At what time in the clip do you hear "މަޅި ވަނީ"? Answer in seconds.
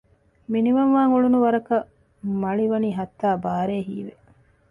2.41-2.89